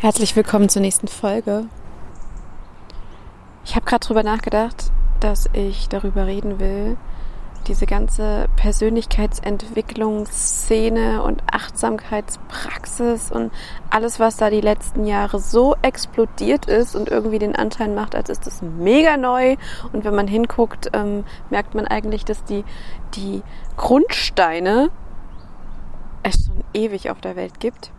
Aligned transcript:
Herzlich 0.00 0.36
willkommen 0.36 0.68
zur 0.68 0.80
nächsten 0.80 1.08
Folge. 1.08 1.66
Ich 3.64 3.74
habe 3.74 3.84
gerade 3.84 4.06
drüber 4.06 4.22
nachgedacht, 4.22 4.92
dass 5.18 5.50
ich 5.54 5.88
darüber 5.88 6.24
reden 6.24 6.60
will, 6.60 6.96
diese 7.66 7.84
ganze 7.84 8.46
Persönlichkeitsentwicklungsszene 8.54 11.20
und 11.24 11.42
Achtsamkeitspraxis 11.50 13.32
und 13.32 13.50
alles, 13.90 14.20
was 14.20 14.36
da 14.36 14.50
die 14.50 14.60
letzten 14.60 15.04
Jahre 15.04 15.40
so 15.40 15.74
explodiert 15.82 16.66
ist 16.66 16.94
und 16.94 17.08
irgendwie 17.08 17.40
den 17.40 17.56
Anschein 17.56 17.96
macht, 17.96 18.14
als 18.14 18.30
ist 18.30 18.46
das 18.46 18.62
mega 18.62 19.16
neu. 19.16 19.56
Und 19.92 20.04
wenn 20.04 20.14
man 20.14 20.28
hinguckt, 20.28 20.90
ähm, 20.92 21.24
merkt 21.50 21.74
man 21.74 21.88
eigentlich, 21.88 22.24
dass 22.24 22.44
die, 22.44 22.64
die 23.16 23.42
Grundsteine 23.76 24.92
es 26.22 26.46
schon 26.46 26.62
ewig 26.72 27.10
auf 27.10 27.20
der 27.20 27.34
Welt 27.34 27.58
gibt. 27.58 27.90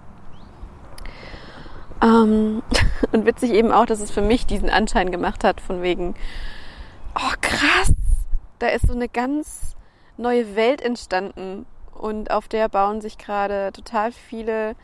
Ähm, 2.01 2.63
und 3.11 3.25
witzig 3.25 3.51
eben 3.51 3.71
auch, 3.71 3.85
dass 3.85 4.01
es 4.01 4.11
für 4.11 4.21
mich 4.21 4.45
diesen 4.45 4.69
Anschein 4.69 5.11
gemacht 5.11 5.43
hat, 5.43 5.61
von 5.61 5.81
wegen, 5.81 6.15
oh 7.15 7.33
krass, 7.41 7.93
da 8.59 8.67
ist 8.67 8.87
so 8.87 8.93
eine 8.93 9.09
ganz 9.09 9.75
neue 10.17 10.55
Welt 10.55 10.81
entstanden 10.81 11.65
und 11.93 12.31
auf 12.31 12.47
der 12.47 12.69
bauen 12.69 13.01
sich 13.01 13.17
gerade 13.17 13.71
total 13.73 14.11
viele 14.11 14.75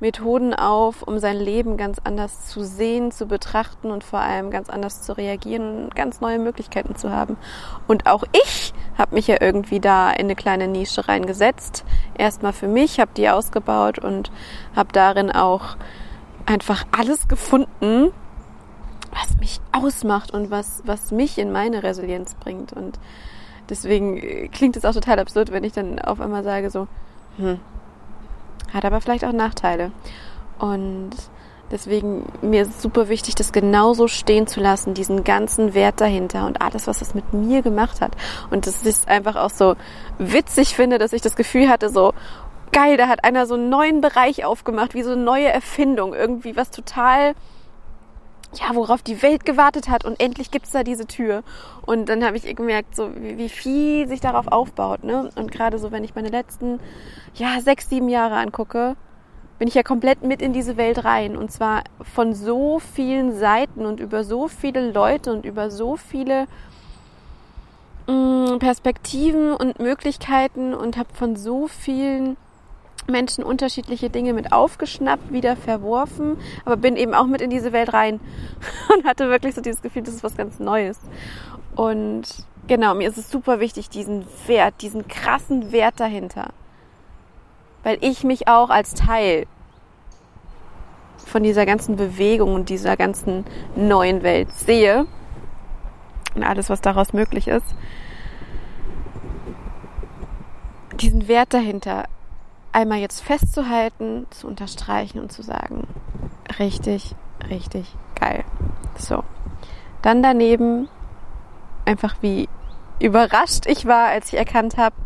Methoden 0.00 0.52
auf, 0.52 1.02
um 1.02 1.20
sein 1.20 1.38
Leben 1.38 1.76
ganz 1.76 1.98
anders 2.02 2.48
zu 2.48 2.64
sehen, 2.64 3.12
zu 3.12 3.26
betrachten 3.26 3.90
und 3.90 4.02
vor 4.02 4.18
allem 4.18 4.50
ganz 4.50 4.68
anders 4.68 5.02
zu 5.02 5.16
reagieren 5.16 5.84
und 5.84 5.94
ganz 5.94 6.20
neue 6.20 6.40
Möglichkeiten 6.40 6.96
zu 6.96 7.10
haben. 7.10 7.36
Und 7.86 8.06
auch 8.06 8.24
ich 8.32 8.74
habe 8.98 9.14
mich 9.14 9.28
ja 9.28 9.36
irgendwie 9.40 9.78
da 9.78 10.10
in 10.10 10.26
eine 10.26 10.34
kleine 10.34 10.66
Nische 10.66 11.06
reingesetzt. 11.06 11.84
Erstmal 12.18 12.52
für 12.52 12.66
mich, 12.66 12.98
habe 12.98 13.12
die 13.16 13.28
ausgebaut 13.28 14.00
und 14.00 14.32
habe 14.74 14.92
darin 14.92 15.30
auch 15.30 15.76
einfach 16.46 16.84
alles 16.90 17.28
gefunden, 17.28 18.12
was 19.12 19.36
mich 19.38 19.60
ausmacht 19.72 20.32
und 20.32 20.50
was, 20.50 20.82
was 20.84 21.10
mich 21.10 21.38
in 21.38 21.52
meine 21.52 21.82
Resilienz 21.82 22.34
bringt. 22.34 22.72
Und 22.72 22.98
deswegen 23.68 24.16
äh, 24.16 24.48
klingt 24.48 24.76
es 24.76 24.84
auch 24.84 24.94
total 24.94 25.18
absurd, 25.18 25.52
wenn 25.52 25.64
ich 25.64 25.72
dann 25.72 25.98
auf 25.98 26.20
einmal 26.20 26.44
sage 26.44 26.70
so, 26.70 26.88
hm, 27.36 27.60
hat 28.72 28.84
aber 28.84 29.00
vielleicht 29.00 29.24
auch 29.24 29.32
Nachteile. 29.32 29.92
Und 30.58 31.10
deswegen 31.70 32.24
mir 32.42 32.62
ist 32.62 32.80
super 32.80 33.08
wichtig, 33.08 33.34
das 33.34 33.52
genauso 33.52 34.08
stehen 34.08 34.46
zu 34.46 34.60
lassen, 34.60 34.94
diesen 34.94 35.24
ganzen 35.24 35.74
Wert 35.74 36.00
dahinter 36.00 36.46
und 36.46 36.62
alles, 36.62 36.86
was 36.86 36.98
das 37.00 37.14
mit 37.14 37.32
mir 37.32 37.62
gemacht 37.62 38.00
hat. 38.00 38.16
Und 38.50 38.66
das 38.66 38.84
ist 38.84 39.08
einfach 39.08 39.36
auch 39.36 39.50
so 39.50 39.76
witzig 40.18 40.74
finde, 40.74 40.98
dass 40.98 41.12
ich 41.12 41.22
das 41.22 41.36
Gefühl 41.36 41.68
hatte, 41.68 41.88
so, 41.88 42.12
geil, 42.72 42.96
da 42.96 43.08
hat 43.08 43.24
einer 43.24 43.46
so 43.46 43.54
einen 43.54 43.68
neuen 43.68 44.00
Bereich 44.00 44.44
aufgemacht, 44.44 44.94
wie 44.94 45.02
so 45.02 45.12
eine 45.12 45.22
neue 45.22 45.48
Erfindung, 45.48 46.14
irgendwie 46.14 46.56
was 46.56 46.70
total, 46.70 47.34
ja, 48.54 48.74
worauf 48.74 49.02
die 49.02 49.22
Welt 49.22 49.44
gewartet 49.44 49.88
hat 49.88 50.04
und 50.04 50.20
endlich 50.20 50.50
gibt's 50.50 50.72
da 50.72 50.82
diese 50.82 51.06
Tür. 51.06 51.42
Und 51.86 52.08
dann 52.08 52.24
habe 52.24 52.36
ich 52.36 52.56
gemerkt, 52.56 52.96
so 52.96 53.14
wie, 53.16 53.38
wie 53.38 53.48
viel 53.48 54.08
sich 54.08 54.20
darauf 54.20 54.48
aufbaut, 54.48 55.04
ne? 55.04 55.30
Und 55.36 55.52
gerade 55.52 55.78
so, 55.78 55.92
wenn 55.92 56.04
ich 56.04 56.14
meine 56.14 56.28
letzten, 56.28 56.80
ja, 57.34 57.60
sechs, 57.60 57.88
sieben 57.88 58.08
Jahre 58.08 58.36
angucke, 58.36 58.96
bin 59.58 59.68
ich 59.68 59.74
ja 59.74 59.82
komplett 59.82 60.22
mit 60.22 60.42
in 60.42 60.52
diese 60.52 60.76
Welt 60.76 61.04
rein. 61.04 61.36
Und 61.36 61.52
zwar 61.52 61.84
von 62.14 62.34
so 62.34 62.80
vielen 62.80 63.38
Seiten 63.38 63.86
und 63.86 64.00
über 64.00 64.24
so 64.24 64.48
viele 64.48 64.90
Leute 64.90 65.32
und 65.32 65.44
über 65.44 65.70
so 65.70 65.96
viele 65.96 66.46
mh, 68.08 68.54
mm, 68.54 68.58
Perspektiven 68.58 69.52
und 69.54 69.78
Möglichkeiten 69.78 70.74
und 70.74 70.96
habe 70.96 71.14
von 71.14 71.36
so 71.36 71.68
vielen 71.68 72.36
Menschen 73.06 73.44
unterschiedliche 73.44 74.10
Dinge 74.10 74.32
mit 74.32 74.52
aufgeschnappt, 74.52 75.32
wieder 75.32 75.56
verworfen, 75.56 76.36
aber 76.64 76.76
bin 76.76 76.96
eben 76.96 77.14
auch 77.14 77.26
mit 77.26 77.40
in 77.40 77.50
diese 77.50 77.72
Welt 77.72 77.92
rein 77.92 78.20
und 78.94 79.04
hatte 79.04 79.28
wirklich 79.28 79.54
so 79.54 79.60
dieses 79.60 79.82
Gefühl, 79.82 80.02
das 80.02 80.14
ist 80.14 80.24
was 80.24 80.36
ganz 80.36 80.58
Neues. 80.58 80.98
Und 81.74 82.24
genau, 82.66 82.94
mir 82.94 83.08
ist 83.08 83.18
es 83.18 83.30
super 83.30 83.60
wichtig, 83.60 83.88
diesen 83.88 84.26
Wert, 84.46 84.74
diesen 84.82 85.08
krassen 85.08 85.72
Wert 85.72 85.98
dahinter. 85.98 86.50
Weil 87.82 87.98
ich 88.00 88.22
mich 88.24 88.46
auch 88.46 88.70
als 88.70 88.94
Teil 88.94 89.46
von 91.24 91.42
dieser 91.42 91.66
ganzen 91.66 91.96
Bewegung 91.96 92.54
und 92.54 92.68
dieser 92.68 92.96
ganzen 92.96 93.44
neuen 93.74 94.22
Welt 94.22 94.52
sehe 94.52 95.06
und 96.34 96.42
alles, 96.44 96.70
was 96.70 96.80
daraus 96.80 97.12
möglich 97.12 97.48
ist. 97.48 97.74
Diesen 101.00 101.26
Wert 101.26 101.54
dahinter 101.54 102.04
einmal 102.72 102.98
jetzt 102.98 103.20
festzuhalten, 103.20 104.26
zu 104.30 104.46
unterstreichen 104.46 105.20
und 105.20 105.32
zu 105.32 105.42
sagen, 105.42 105.86
richtig, 106.58 107.14
richtig 107.48 107.94
geil. 108.18 108.44
So. 108.98 109.24
Dann 110.00 110.22
daneben 110.22 110.88
einfach 111.84 112.16
wie 112.22 112.48
überrascht 112.98 113.66
ich 113.66 113.86
war, 113.86 114.08
als 114.08 114.32
ich 114.32 114.38
erkannt 114.38 114.76
habe, 114.76 114.96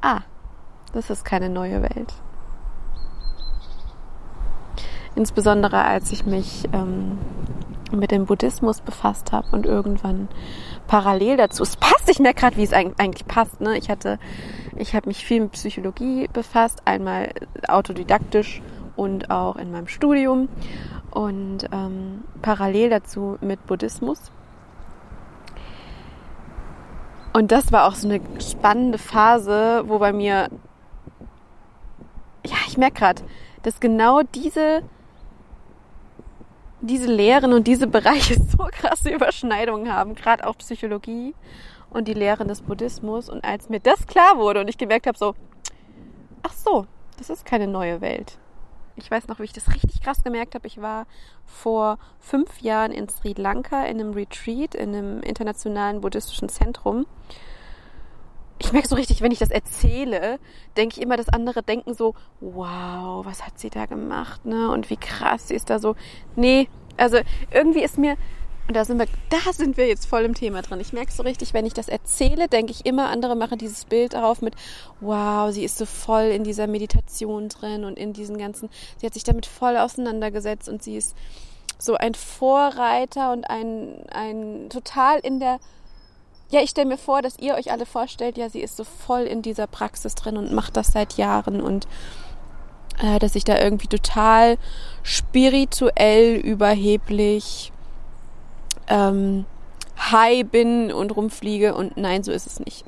ah, 0.00 0.20
das 0.92 1.10
ist 1.10 1.24
keine 1.24 1.48
neue 1.48 1.82
Welt. 1.82 2.14
Insbesondere 5.14 5.82
als 5.82 6.12
ich 6.12 6.26
mich 6.26 6.68
ähm, 6.72 7.18
mit 7.90 8.10
dem 8.10 8.26
Buddhismus 8.26 8.80
befasst 8.80 9.32
habe 9.32 9.48
und 9.52 9.66
irgendwann 9.66 10.28
parallel 10.86 11.36
dazu. 11.36 11.62
Es 11.62 11.76
passt, 11.76 12.08
ich 12.08 12.18
merke 12.18 12.40
gerade, 12.40 12.56
wie 12.56 12.64
es 12.64 12.72
eigentlich 12.72 13.26
passt. 13.26 13.60
Ne? 13.60 13.78
Ich 13.78 13.88
hatte, 13.88 14.18
ich 14.78 14.94
habe 14.94 15.08
mich 15.08 15.24
viel 15.24 15.40
mit 15.40 15.52
Psychologie 15.52 16.28
befasst, 16.32 16.82
einmal 16.84 17.30
autodidaktisch 17.68 18.62
und 18.96 19.30
auch 19.30 19.56
in 19.56 19.70
meinem 19.70 19.88
Studium 19.88 20.48
und 21.10 21.68
ähm, 21.72 22.24
parallel 22.42 22.90
dazu 22.90 23.38
mit 23.40 23.64
Buddhismus. 23.66 24.30
Und 27.32 27.52
das 27.52 27.70
war 27.70 27.86
auch 27.86 27.94
so 27.94 28.08
eine 28.08 28.20
spannende 28.40 28.98
Phase, 28.98 29.84
wo 29.86 29.98
bei 29.98 30.12
mir, 30.12 30.48
ja, 32.46 32.56
ich 32.66 32.78
merke 32.78 32.98
gerade, 32.98 33.22
dass 33.62 33.80
genau 33.80 34.22
diese 34.22 34.82
diese 36.80 37.10
Lehren 37.12 37.52
und 37.52 37.66
diese 37.66 37.86
Bereiche 37.86 38.34
so 38.56 38.68
krasse 38.70 39.10
Überschneidungen 39.10 39.92
haben, 39.92 40.14
gerade 40.14 40.46
auch 40.46 40.56
Psychologie 40.58 41.34
und 41.96 42.06
die 42.08 42.14
Lehren 42.14 42.48
des 42.48 42.62
Buddhismus. 42.62 43.28
Und 43.28 43.44
als 43.44 43.68
mir 43.68 43.80
das 43.80 44.06
klar 44.06 44.36
wurde 44.38 44.60
und 44.60 44.68
ich 44.68 44.78
gemerkt 44.78 45.06
habe, 45.06 45.18
so, 45.18 45.34
ach 46.42 46.52
so, 46.52 46.86
das 47.18 47.30
ist 47.30 47.44
keine 47.44 47.66
neue 47.66 48.00
Welt. 48.00 48.38
Ich 48.96 49.10
weiß 49.10 49.28
noch, 49.28 49.40
wie 49.40 49.44
ich 49.44 49.52
das 49.52 49.74
richtig 49.74 50.00
krass 50.00 50.24
gemerkt 50.24 50.54
habe. 50.54 50.66
Ich 50.66 50.80
war 50.80 51.06
vor 51.44 51.98
fünf 52.18 52.60
Jahren 52.60 52.92
in 52.92 53.08
Sri 53.08 53.34
Lanka 53.36 53.84
in 53.84 54.00
einem 54.00 54.12
Retreat, 54.12 54.74
in 54.74 54.94
einem 54.94 55.20
internationalen 55.20 56.00
buddhistischen 56.00 56.48
Zentrum 56.48 57.06
ich 58.58 58.72
merke 58.72 58.88
so 58.88 58.96
richtig, 58.96 59.20
wenn 59.20 59.32
ich 59.32 59.38
das 59.38 59.50
erzähle, 59.50 60.38
denke 60.76 60.96
ich 60.96 61.02
immer, 61.02 61.16
dass 61.16 61.28
andere 61.28 61.62
denken 61.62 61.94
so, 61.94 62.14
wow, 62.40 63.24
was 63.24 63.44
hat 63.44 63.58
sie 63.58 63.70
da 63.70 63.86
gemacht, 63.86 64.44
ne? 64.46 64.70
Und 64.70 64.88
wie 64.88 64.96
krass 64.96 65.48
sie 65.48 65.54
ist 65.54 65.68
da 65.68 65.78
so. 65.78 65.94
Nee, 66.36 66.68
also 66.96 67.18
irgendwie 67.50 67.82
ist 67.82 67.98
mir, 67.98 68.16
und 68.68 68.74
da 68.74 68.84
sind 68.84 68.98
wir, 68.98 69.06
da 69.28 69.52
sind 69.52 69.76
wir 69.76 69.86
jetzt 69.86 70.06
voll 70.06 70.22
im 70.22 70.34
Thema 70.34 70.62
drin. 70.62 70.80
Ich 70.80 70.92
merke 70.92 71.12
so 71.12 71.22
richtig, 71.22 71.54
wenn 71.54 71.66
ich 71.66 71.74
das 71.74 71.88
erzähle, 71.88 72.48
denke 72.48 72.72
ich 72.72 72.84
immer, 72.84 73.10
andere 73.10 73.36
machen 73.36 73.58
dieses 73.58 73.84
Bild 73.84 74.14
darauf 74.14 74.42
mit, 74.42 74.54
wow, 75.00 75.52
sie 75.52 75.64
ist 75.64 75.78
so 75.78 75.86
voll 75.86 76.24
in 76.24 76.42
dieser 76.42 76.66
Meditation 76.66 77.48
drin 77.48 77.84
und 77.84 77.98
in 77.98 78.12
diesen 78.12 78.38
ganzen, 78.38 78.68
sie 78.96 79.06
hat 79.06 79.14
sich 79.14 79.24
damit 79.24 79.46
voll 79.46 79.76
auseinandergesetzt 79.76 80.68
und 80.68 80.82
sie 80.82 80.96
ist 80.96 81.16
so 81.78 81.94
ein 81.94 82.14
Vorreiter 82.14 83.32
und 83.32 83.44
ein, 83.44 84.04
ein 84.10 84.68
total 84.70 85.20
in 85.20 85.40
der 85.40 85.58
ja, 86.48 86.60
ich 86.60 86.70
stelle 86.70 86.86
mir 86.86 86.98
vor, 86.98 87.22
dass 87.22 87.40
ihr 87.40 87.56
euch 87.56 87.72
alle 87.72 87.86
vorstellt, 87.86 88.38
ja, 88.38 88.48
sie 88.48 88.60
ist 88.60 88.76
so 88.76 88.84
voll 88.84 89.22
in 89.22 89.42
dieser 89.42 89.66
Praxis 89.66 90.14
drin 90.14 90.36
und 90.36 90.52
macht 90.52 90.76
das 90.76 90.88
seit 90.88 91.14
Jahren 91.14 91.60
und 91.60 91.88
äh, 93.02 93.18
dass 93.18 93.34
ich 93.34 93.42
da 93.42 93.58
irgendwie 93.58 93.88
total 93.88 94.56
spirituell 95.02 96.36
überheblich 96.36 97.72
ähm, 98.88 99.44
high 99.98 100.44
bin 100.44 100.92
und 100.92 101.14
rumfliege 101.16 101.74
und 101.74 101.96
nein, 101.96 102.22
so 102.22 102.32
ist 102.32 102.46
es 102.46 102.60
nicht. 102.60 102.84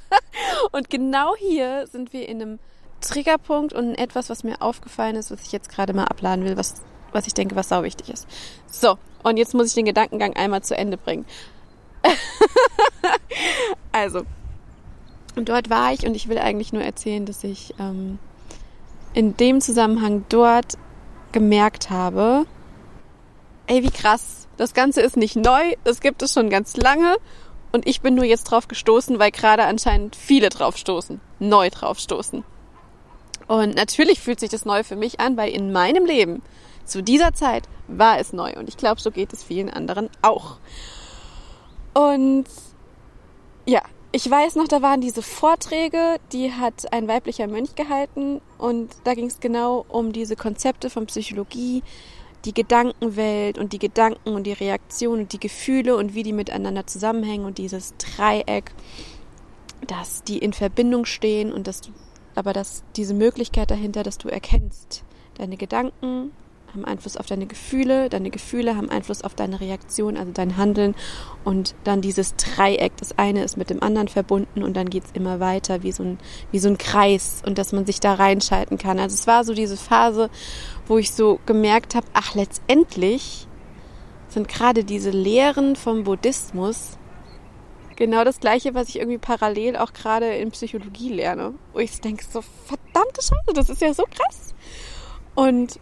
und 0.72 0.90
genau 0.90 1.34
hier 1.36 1.86
sind 1.86 2.12
wir 2.12 2.28
in 2.28 2.42
einem 2.42 2.58
Triggerpunkt 3.00 3.72
und 3.72 3.94
etwas, 3.96 4.30
was 4.30 4.44
mir 4.44 4.60
aufgefallen 4.60 5.16
ist, 5.16 5.30
was 5.30 5.42
ich 5.42 5.52
jetzt 5.52 5.68
gerade 5.68 5.92
mal 5.92 6.04
abladen 6.04 6.44
will, 6.44 6.56
was, 6.56 6.82
was 7.12 7.26
ich 7.26 7.34
denke, 7.34 7.56
was 7.56 7.68
sau 7.68 7.82
wichtig 7.82 8.08
ist. 8.10 8.26
So, 8.66 8.98
und 9.22 9.36
jetzt 9.36 9.54
muss 9.54 9.68
ich 9.68 9.74
den 9.74 9.84
Gedankengang 9.84 10.34
einmal 10.34 10.62
zu 10.62 10.76
Ende 10.76 10.96
bringen. 10.96 11.24
also, 13.92 14.22
dort 15.34 15.70
war 15.70 15.92
ich 15.92 16.06
und 16.06 16.14
ich 16.14 16.28
will 16.28 16.38
eigentlich 16.38 16.72
nur 16.72 16.82
erzählen, 16.82 17.24
dass 17.24 17.44
ich 17.44 17.74
ähm, 17.78 18.18
in 19.14 19.36
dem 19.36 19.60
Zusammenhang 19.60 20.24
dort 20.28 20.76
gemerkt 21.32 21.90
habe, 21.90 22.46
ey, 23.66 23.82
wie 23.82 23.90
krass, 23.90 24.43
das 24.56 24.74
Ganze 24.74 25.00
ist 25.00 25.16
nicht 25.16 25.36
neu, 25.36 25.74
das 25.84 26.00
gibt 26.00 26.22
es 26.22 26.32
schon 26.32 26.50
ganz 26.50 26.76
lange 26.76 27.16
und 27.72 27.86
ich 27.86 28.00
bin 28.00 28.14
nur 28.14 28.24
jetzt 28.24 28.44
drauf 28.44 28.68
gestoßen, 28.68 29.18
weil 29.18 29.30
gerade 29.30 29.64
anscheinend 29.64 30.16
viele 30.16 30.48
drauf 30.48 30.76
stoßen, 30.76 31.20
neu 31.40 31.70
drauf 31.70 31.98
stoßen. 31.98 32.44
Und 33.46 33.74
natürlich 33.74 34.20
fühlt 34.20 34.40
sich 34.40 34.50
das 34.50 34.64
neu 34.64 34.84
für 34.84 34.96
mich 34.96 35.20
an, 35.20 35.36
weil 35.36 35.50
in 35.50 35.72
meinem 35.72 36.06
Leben 36.06 36.42
zu 36.84 37.02
dieser 37.02 37.34
Zeit 37.34 37.64
war 37.88 38.18
es 38.18 38.32
neu 38.32 38.52
und 38.54 38.68
ich 38.68 38.76
glaube, 38.76 39.00
so 39.00 39.10
geht 39.10 39.32
es 39.32 39.42
vielen 39.42 39.70
anderen 39.70 40.08
auch. 40.22 40.58
Und 41.94 42.46
ja, 43.66 43.82
ich 44.12 44.30
weiß 44.30 44.54
noch, 44.54 44.68
da 44.68 44.80
waren 44.80 45.00
diese 45.00 45.22
Vorträge, 45.22 46.20
die 46.32 46.52
hat 46.52 46.92
ein 46.92 47.08
weiblicher 47.08 47.48
Mönch 47.48 47.74
gehalten 47.74 48.40
und 48.58 48.94
da 49.02 49.14
ging 49.14 49.26
es 49.26 49.40
genau 49.40 49.84
um 49.88 50.12
diese 50.12 50.36
Konzepte 50.36 50.90
von 50.90 51.06
Psychologie, 51.06 51.82
die 52.44 52.54
Gedankenwelt 52.54 53.58
und 53.58 53.72
die 53.72 53.78
Gedanken 53.78 54.30
und 54.30 54.44
die 54.44 54.52
Reaktionen 54.52 55.22
und 55.22 55.32
die 55.32 55.40
Gefühle 55.40 55.96
und 55.96 56.14
wie 56.14 56.22
die 56.22 56.32
miteinander 56.32 56.86
zusammenhängen 56.86 57.46
und 57.46 57.58
dieses 57.58 57.94
Dreieck, 57.96 58.72
dass 59.86 60.22
die 60.24 60.38
in 60.38 60.52
Verbindung 60.52 61.04
stehen 61.04 61.52
und 61.52 61.66
dass 61.66 61.80
du, 61.80 61.90
aber 62.34 62.52
dass 62.52 62.84
diese 62.96 63.14
Möglichkeit 63.14 63.70
dahinter, 63.70 64.02
dass 64.02 64.18
du 64.18 64.28
erkennst, 64.28 65.04
deine 65.36 65.56
Gedanken, 65.56 66.32
haben 66.74 66.84
Einfluss 66.84 67.16
auf 67.16 67.26
deine 67.26 67.46
Gefühle, 67.46 68.08
deine 68.08 68.30
Gefühle 68.30 68.76
haben 68.76 68.90
Einfluss 68.90 69.22
auf 69.22 69.34
deine 69.34 69.60
Reaktion, 69.60 70.16
also 70.16 70.32
dein 70.32 70.56
Handeln 70.56 70.94
und 71.44 71.74
dann 71.84 72.00
dieses 72.00 72.34
Dreieck, 72.36 72.96
das 72.96 73.18
eine 73.18 73.44
ist 73.44 73.56
mit 73.56 73.70
dem 73.70 73.82
anderen 73.82 74.08
verbunden 74.08 74.62
und 74.62 74.76
dann 74.76 74.90
geht 74.90 75.04
es 75.04 75.10
immer 75.12 75.40
weiter 75.40 75.82
wie 75.82 75.92
so, 75.92 76.02
ein, 76.02 76.18
wie 76.50 76.58
so 76.58 76.68
ein 76.68 76.78
Kreis 76.78 77.42
und 77.46 77.58
dass 77.58 77.72
man 77.72 77.86
sich 77.86 78.00
da 78.00 78.14
reinschalten 78.14 78.78
kann. 78.78 78.98
Also 78.98 79.14
es 79.14 79.26
war 79.26 79.44
so 79.44 79.54
diese 79.54 79.76
Phase, 79.76 80.30
wo 80.86 80.98
ich 80.98 81.12
so 81.12 81.38
gemerkt 81.46 81.94
habe, 81.94 82.06
ach 82.12 82.34
letztendlich 82.34 83.46
sind 84.28 84.48
gerade 84.48 84.84
diese 84.84 85.10
Lehren 85.10 85.76
vom 85.76 86.04
Buddhismus 86.04 86.98
genau 87.96 88.24
das 88.24 88.40
gleiche, 88.40 88.74
was 88.74 88.88
ich 88.88 88.96
irgendwie 88.98 89.18
parallel 89.18 89.76
auch 89.76 89.92
gerade 89.92 90.34
in 90.34 90.50
Psychologie 90.50 91.10
lerne. 91.10 91.54
Wo 91.72 91.78
ich 91.78 92.00
denke, 92.00 92.24
so 92.24 92.42
verdammte 92.42 93.22
Scheiße, 93.22 93.52
das 93.54 93.70
ist 93.70 93.80
ja 93.80 93.94
so 93.94 94.04
krass. 94.04 94.54
Und 95.34 95.78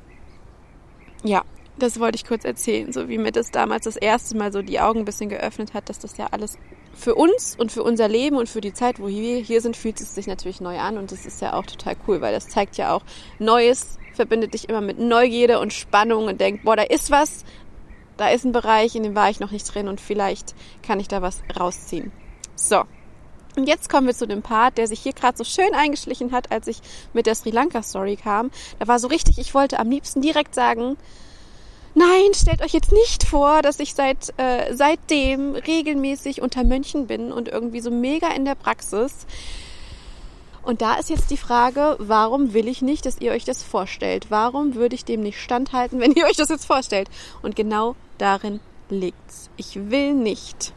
ja, 1.23 1.43
das 1.79 1.99
wollte 1.99 2.17
ich 2.17 2.25
kurz 2.25 2.45
erzählen, 2.45 2.93
so 2.93 3.09
wie 3.09 3.19
mir 3.19 3.33
das 3.33 3.51
damals 3.51 3.85
das 3.85 3.97
erste 3.97 4.37
Mal 4.37 4.53
so 4.53 4.63
die 4.63 4.81
Augen 4.81 5.01
ein 5.01 5.05
bisschen 5.05 5.31
geöffnet 5.31 5.75
hat, 5.75 5.89
dass 5.89 5.99
das 5.99 6.17
ja 6.17 6.29
alles 6.31 6.59
für 6.95 7.15
uns 7.15 7.57
und 7.59 7.73
für 7.73 7.83
unser 7.83 8.09
Leben 8.09 8.37
und 8.37 8.49
für 8.49 8.61
die 8.61 8.75
Zeit, 8.75 9.01
wo 9.01 9.09
wir 9.09 9.39
hier 9.39 9.61
sind, 9.61 9.77
fühlt 9.77 10.01
es 10.01 10.15
sich 10.15 10.27
natürlich 10.27 10.61
neu 10.61 10.79
an 10.79 10.99
und 10.99 11.11
das 11.11 11.25
ist 11.25 11.41
ja 11.41 11.55
auch 11.55 11.65
total 11.65 11.97
cool, 12.07 12.21
weil 12.21 12.35
das 12.35 12.49
zeigt 12.49 12.77
ja 12.77 12.95
auch, 12.95 13.03
Neues 13.39 13.99
verbindet 14.13 14.53
dich 14.53 14.69
immer 14.69 14.83
mit 14.83 14.99
Neugierde 14.99 15.59
und 15.59 15.73
Spannung 15.73 16.27
und 16.27 16.41
denkt, 16.41 16.65
boah, 16.65 16.77
da 16.77 16.83
ist 16.83 17.11
was, 17.11 17.45
da 18.19 18.29
ist 18.29 18.45
ein 18.45 18.53
Bereich, 18.53 18.95
in 18.95 19.03
dem 19.03 19.15
war 19.15 19.31
ich 19.31 19.41
noch 19.41 19.51
nicht 19.51 19.75
drin 19.75 19.89
und 19.89 20.01
vielleicht 20.01 20.55
kann 20.83 21.01
ich 21.01 21.09
da 21.09 21.23
was 21.23 21.43
rausziehen. 21.59 22.13
So, 22.55 22.83
und 23.57 23.67
jetzt 23.67 23.89
kommen 23.91 24.07
wir 24.07 24.15
zu 24.15 24.27
dem 24.27 24.43
Part, 24.43 24.79
der 24.79 24.87
sich 24.87 25.01
hier 25.01 25.13
gerade 25.13 25.37
so 25.37 25.45
schön 25.45 25.75
eingeschlichen 25.75 26.33
hat, 26.33 26.51
als 26.51 26.67
ich 26.67 26.81
mit 27.13 27.27
der 27.27 27.35
Sri 27.35 27.51
Lanka 27.51 27.83
Story 27.83 28.17
kam. 28.17 28.51
Da 28.79 28.89
war 28.89 28.99
so 28.99 29.09
richtig, 29.09 29.39
ich 29.39 29.55
wollte 29.55 29.79
am 29.79 29.91
liebsten 29.91 30.23
direkt 30.23 30.55
sagen, 30.55 30.97
nein, 31.95 32.33
stellt 32.35 32.63
euch 32.63 32.73
jetzt 32.73 32.93
nicht 32.93 33.25
vor, 33.25 33.63
dass 33.63 33.79
ich 33.81 33.95
seit 33.95 34.33
äh, 34.39 34.75
seitdem 34.75 35.55
regelmäßig 35.55 36.41
unter 36.41 36.65
Mönchen 36.65 37.07
bin 37.07 37.31
und 37.31 37.49
irgendwie 37.49 37.81
so 37.81 37.91
mega 37.91 38.29
in 38.29 38.45
der 38.45 38.55
Praxis. 38.55 39.27
Und 40.63 40.81
da 40.81 40.95
ist 40.95 41.11
jetzt 41.11 41.31
die 41.31 41.37
Frage, 41.37 41.97
warum 41.99 42.55
will 42.55 42.69
ich 42.69 42.83
nicht, 42.83 43.05
dass 43.05 43.21
ihr 43.21 43.33
euch 43.33 43.45
das 43.45 43.65
vorstellt? 43.65 44.27
Warum 44.31 44.77
würde 44.77 44.95
ich 44.95 45.05
dem 45.05 45.21
nicht 45.21 45.41
standhalten, 45.41 46.01
wenn 46.01 46.13
ihr 46.13 46.25
euch 46.25 46.37
das 46.37 46.49
jetzt 46.49 46.67
vorstellt? 46.67 47.09
Und 47.43 47.57
genau 47.57 47.97
darin 48.19 48.61
liegt's. 48.89 49.51
Ich 49.57 49.91
will 49.91 50.15
nicht. 50.15 50.73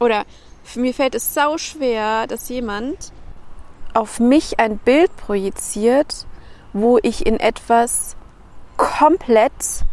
Oder 0.00 0.24
mir 0.76 0.94
fällt 0.94 1.14
es 1.14 1.34
sau 1.34 1.58
schwer, 1.58 2.26
dass 2.26 2.48
jemand 2.48 3.12
auf 3.94 4.20
mich 4.20 4.60
ein 4.60 4.78
Bild 4.78 5.16
projiziert, 5.16 6.26
wo 6.72 6.98
ich 7.02 7.26
in 7.26 7.40
etwas 7.40 8.16
komplett 8.76 9.84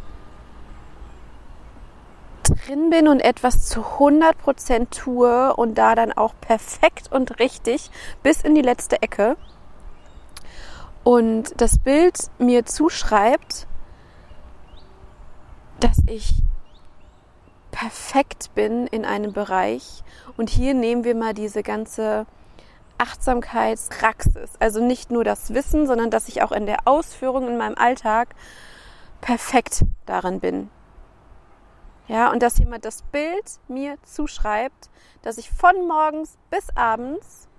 drin 2.44 2.90
bin 2.90 3.08
und 3.08 3.20
etwas 3.20 3.68
zu 3.68 3.82
100% 3.82 4.90
tue 4.92 5.56
und 5.56 5.76
da 5.76 5.96
dann 5.96 6.12
auch 6.14 6.34
perfekt 6.40 7.12
und 7.12 7.40
richtig 7.40 7.90
bis 8.22 8.42
in 8.42 8.56
die 8.56 8.62
letzte 8.62 9.02
Ecke. 9.02 9.36
Und 11.04 11.60
das 11.62 11.80
Bild 11.80 12.16
mir 12.38 12.66
zuschreibt, 12.66 13.68
dass 15.80 15.98
ich 16.08 16.42
perfekt 17.76 18.52
bin 18.56 18.88
in 18.88 19.04
einem 19.04 19.34
Bereich. 19.34 20.04
Und 20.38 20.50
hier 20.50 20.74
nehmen 20.74 21.04
wir 21.04 21.14
mal 21.14 21.34
diese 21.34 21.62
ganze 21.62 22.26
Achtsamkeitspraxis. 22.98 24.54
Also 24.60 24.82
nicht 24.82 25.12
nur 25.12 25.26
das 25.26 25.54
Wissen, 25.54 25.86
sondern 25.86 26.10
dass 26.10 26.30
ich 26.30 26.42
auch 26.42 26.54
in 26.54 26.68
der 26.68 26.88
Ausführung 26.88 27.50
in 27.50 27.58
meinem 27.58 27.78
Alltag 27.78 28.30
perfekt 29.20 29.84
darin 30.06 30.40
bin. 30.40 30.70
Ja, 32.08 32.32
und 32.32 32.42
dass 32.42 32.60
jemand 32.60 32.86
das 32.86 33.02
Bild 33.02 33.60
mir 33.68 33.98
zuschreibt, 34.04 34.90
dass 35.22 35.38
ich 35.38 35.50
von 35.50 35.86
morgens 35.86 36.38
bis 36.50 36.70
abends 36.76 37.50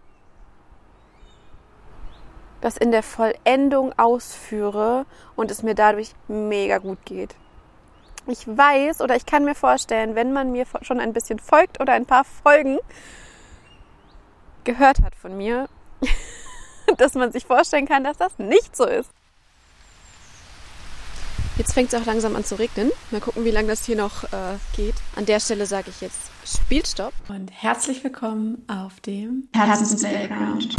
das 2.62 2.78
in 2.78 2.90
der 2.90 3.02
Vollendung 3.02 3.92
ausführe 3.98 5.04
und 5.34 5.50
es 5.50 5.62
mir 5.62 5.74
dadurch 5.74 6.14
mega 6.26 6.78
gut 6.78 7.04
geht 7.04 7.36
ich 8.26 8.46
weiß 8.46 9.00
oder 9.00 9.16
ich 9.16 9.26
kann 9.26 9.44
mir 9.44 9.54
vorstellen, 9.54 10.14
wenn 10.14 10.32
man 10.32 10.52
mir 10.52 10.64
schon 10.82 11.00
ein 11.00 11.12
bisschen 11.12 11.38
folgt 11.38 11.80
oder 11.80 11.92
ein 11.92 12.06
paar 12.06 12.24
Folgen 12.24 12.78
gehört 14.64 15.02
hat 15.02 15.14
von 15.14 15.36
mir, 15.36 15.68
dass 16.98 17.14
man 17.14 17.32
sich 17.32 17.44
vorstellen 17.44 17.86
kann, 17.86 18.04
dass 18.04 18.16
das 18.16 18.38
nicht 18.38 18.76
so 18.76 18.84
ist. 18.84 19.10
Jetzt 21.56 21.72
fängt 21.72 21.90
es 21.90 21.98
auch 21.98 22.04
langsam 22.04 22.36
an 22.36 22.44
zu 22.44 22.56
regnen. 22.56 22.92
Mal 23.10 23.20
gucken, 23.20 23.46
wie 23.46 23.50
lange 23.50 23.68
das 23.68 23.86
hier 23.86 23.96
noch 23.96 24.24
äh, 24.24 24.58
geht. 24.74 24.94
An 25.14 25.24
der 25.24 25.40
Stelle 25.40 25.64
sage 25.64 25.88
ich 25.88 26.02
jetzt 26.02 26.18
Spielstopp 26.44 27.14
und 27.28 27.50
herzlich 27.50 28.04
willkommen 28.04 28.62
auf 28.68 29.00
dem 29.00 29.48
Herzens 29.54 30.02
Playground. 30.02 30.76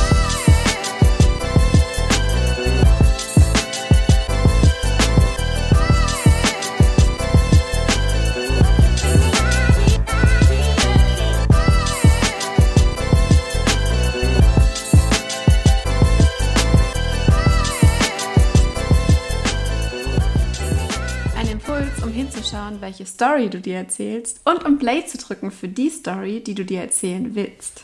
Hinzuschauen, 22.09 22.81
welche 22.81 23.05
Story 23.05 23.49
du 23.49 23.59
dir 23.59 23.77
erzählst 23.77 24.41
und 24.45 24.65
um 24.65 24.77
Play 24.77 25.05
zu 25.05 25.17
drücken 25.17 25.51
für 25.51 25.67
die 25.67 25.89
Story, 25.89 26.41
die 26.43 26.55
du 26.55 26.65
dir 26.65 26.81
erzählen 26.81 27.35
willst. 27.35 27.83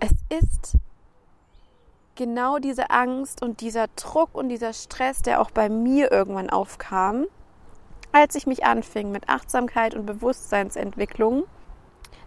Es 0.00 0.12
ist 0.38 0.74
genau 2.14 2.58
diese 2.58 2.90
Angst 2.90 3.42
und 3.42 3.60
dieser 3.60 3.86
Druck 3.96 4.34
und 4.34 4.48
dieser 4.48 4.72
Stress, 4.72 5.22
der 5.22 5.40
auch 5.40 5.50
bei 5.50 5.68
mir 5.68 6.12
irgendwann 6.12 6.50
aufkam, 6.50 7.26
als 8.12 8.34
ich 8.34 8.46
mich 8.46 8.64
anfing 8.64 9.10
mit 9.10 9.28
Achtsamkeit 9.28 9.94
und 9.94 10.06
Bewusstseinsentwicklung, 10.06 11.44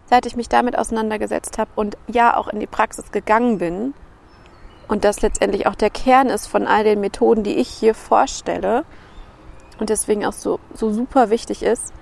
seit 0.06 0.26
ich 0.26 0.36
mich 0.36 0.48
damit 0.48 0.76
auseinandergesetzt 0.76 1.58
habe 1.58 1.70
und 1.76 1.96
ja 2.06 2.36
auch 2.36 2.48
in 2.48 2.60
die 2.60 2.66
Praxis 2.66 3.12
gegangen 3.12 3.58
bin 3.58 3.94
und 4.88 5.04
das 5.04 5.20
letztendlich 5.20 5.66
auch 5.66 5.74
der 5.74 5.90
Kern 5.90 6.28
ist 6.28 6.46
von 6.46 6.66
all 6.66 6.82
den 6.82 7.00
Methoden, 7.00 7.44
die 7.44 7.56
ich 7.56 7.68
hier 7.68 7.94
vorstelle, 7.94 8.84
und 9.78 9.90
deswegen 9.90 10.24
auch 10.24 10.32
so, 10.32 10.58
so 10.74 10.90
super 10.90 11.30
wichtig 11.30 11.62
ist. 11.62 11.92